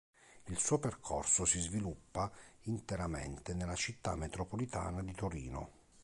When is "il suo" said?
0.47-0.79